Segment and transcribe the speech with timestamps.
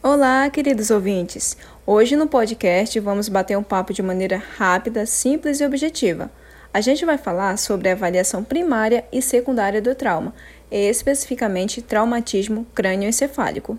[0.00, 1.56] Olá, queridos ouvintes!
[1.84, 6.30] Hoje no podcast vamos bater um papo de maneira rápida, simples e objetiva.
[6.72, 10.32] A gente vai falar sobre a avaliação primária e secundária do trauma,
[10.70, 13.76] especificamente traumatismo crânioencefálico.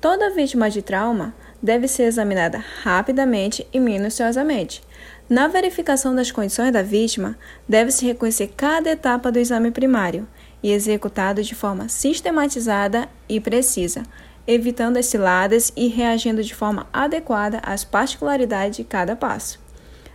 [0.00, 4.84] Toda vítima de trauma deve ser examinada rapidamente e minuciosamente.
[5.28, 7.36] Na verificação das condições da vítima,
[7.68, 10.28] deve-se reconhecer cada etapa do exame primário
[10.62, 14.04] e executado de forma sistematizada e precisa
[14.46, 19.58] evitando as ciladas e reagindo de forma adequada às particularidades de cada passo.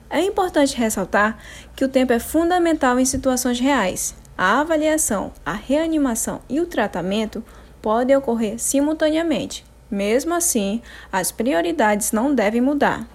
[0.10, 1.38] É importante ressaltar
[1.76, 4.16] que o tempo é fundamental em situações reais.
[4.38, 7.44] A avaliação, a reanimação e o tratamento
[7.82, 9.66] podem ocorrer simultaneamente.
[9.92, 13.08] Mesmo assim, as prioridades não devem mudar,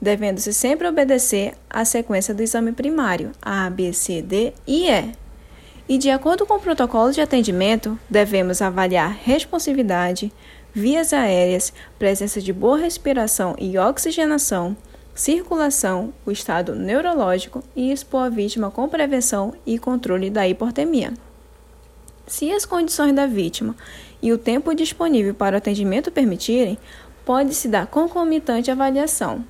[0.00, 5.21] devendo-se sempre obedecer à sequência do exame primário, A, B, C, D e E.
[5.92, 10.32] E de acordo com o protocolo de atendimento, devemos avaliar responsividade,
[10.72, 14.74] vias aéreas, presença de boa respiração e oxigenação,
[15.14, 21.12] circulação, o estado neurológico e expor a vítima com prevenção e controle da hipotermia.
[22.26, 23.76] Se as condições da vítima
[24.22, 26.78] e o tempo disponível para o atendimento permitirem,
[27.22, 29.44] pode-se dar concomitante avaliação,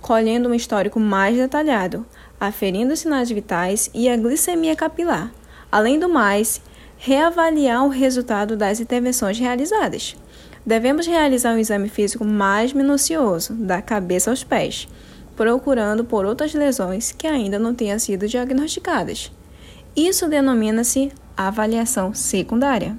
[0.00, 2.06] colhendo um histórico mais detalhado,
[2.38, 5.32] aferindo sinais vitais e a glicemia capilar.
[5.70, 6.60] Além do mais,
[6.96, 10.16] reavaliar o resultado das intervenções realizadas.
[10.64, 14.88] Devemos realizar um exame físico mais minucioso, da cabeça aos pés,
[15.36, 19.30] procurando por outras lesões que ainda não tenham sido diagnosticadas.
[19.94, 22.96] Isso denomina-se avaliação secundária.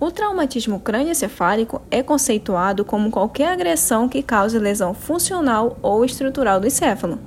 [0.00, 6.66] O traumatismo crânioencefálico é conceituado como qualquer agressão que cause lesão funcional ou estrutural do
[6.66, 7.18] encéfalo.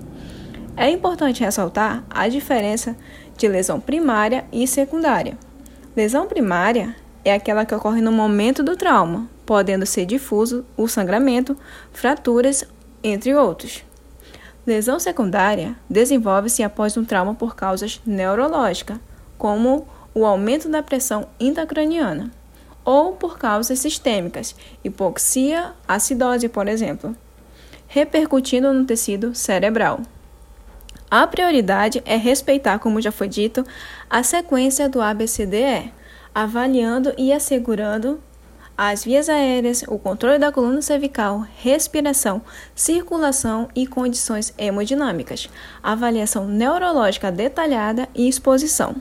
[0.78, 2.96] É importante ressaltar a diferença
[3.38, 5.38] de lesão primária e secundária.
[5.96, 11.58] Lesão primária é aquela que ocorre no momento do trauma, podendo ser difuso o sangramento,
[11.92, 12.66] fraturas,
[13.04, 13.84] entre outros.
[14.66, 18.98] Lesão secundária desenvolve-se após um trauma por causas neurológicas,
[19.38, 22.32] como o aumento da pressão intracraniana,
[22.86, 27.16] ou por causas sistêmicas, hipoxia, acidose, por exemplo,
[27.88, 30.02] repercutindo no tecido cerebral.
[31.12, 33.66] A prioridade é respeitar, como já foi dito,
[34.10, 35.92] a sequência do ABCDE,
[36.34, 38.18] avaliando e assegurando
[38.78, 42.42] as vias aéreas, o controle da coluna cervical, respiração,
[42.74, 45.50] circulação e condições hemodinâmicas,
[45.84, 48.96] avaliação neurológica detalhada e exposição.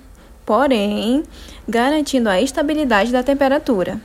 [0.45, 1.23] Porém,
[1.69, 4.01] garantindo a estabilidade da temperatura.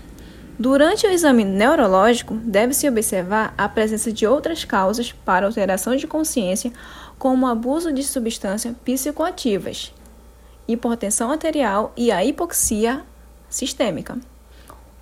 [0.58, 6.72] Durante o exame neurológico, deve-se observar a presença de outras causas para alteração de consciência,
[7.20, 9.94] como abuso de substâncias psicoativas,
[10.66, 13.04] hipertensão arterial e a hipoxia
[13.50, 14.18] sistêmica.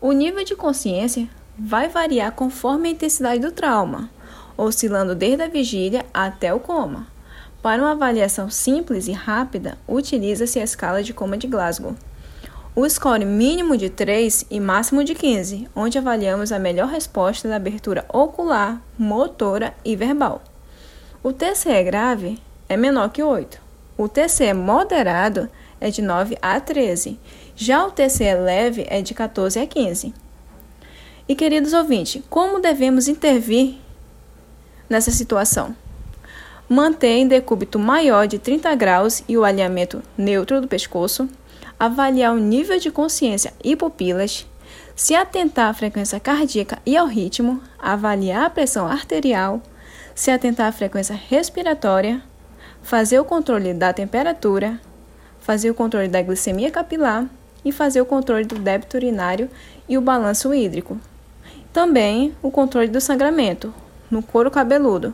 [0.01, 4.09] O nível de consciência vai variar conforme a intensidade do trauma,
[4.57, 7.07] oscilando desde a vigília até o coma.
[7.61, 11.95] Para uma avaliação simples e rápida, utiliza-se a escala de coma de Glasgow.
[12.75, 17.57] O score mínimo de 3 e máximo de 15, onde avaliamos a melhor resposta da
[17.57, 20.41] abertura ocular, motora e verbal.
[21.21, 23.61] O TCE grave é menor que 8.
[23.95, 25.47] O TCE moderado
[25.79, 27.19] é de 9 a 13.
[27.55, 30.11] Já o TCE leve é de 14 a 15.
[31.27, 33.75] E queridos ouvintes, como devemos intervir
[34.89, 35.75] nessa situação?
[36.73, 41.29] Manter em decúbito maior de 30 graus e o alinhamento neutro do pescoço,
[41.79, 44.47] avaliar o nível de consciência e pupilas,
[44.95, 49.61] se atentar à frequência cardíaca e ao ritmo, avaliar a pressão arterial,
[50.15, 52.23] se atentar à frequência respiratória,
[52.81, 54.81] fazer o controle da temperatura,
[55.41, 57.29] fazer o controle da glicemia capilar
[57.63, 59.47] e fazer o controle do débito urinário
[59.87, 60.99] e o balanço hídrico.
[61.71, 63.71] Também o controle do sangramento
[64.09, 65.13] no couro cabeludo.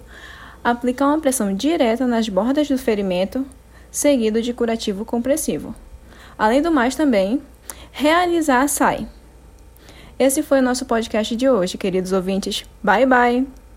[0.63, 3.45] Aplicar uma pressão direta nas bordas do ferimento,
[3.89, 5.73] seguido de curativo compressivo.
[6.37, 7.41] Além do mais, também
[7.91, 9.07] realizar a SAI.
[10.17, 12.65] Esse foi o nosso podcast de hoje, queridos ouvintes.
[12.83, 13.68] Bye bye!